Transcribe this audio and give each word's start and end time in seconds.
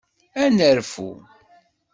Ad 0.43 0.51
nerfu. 0.57 1.09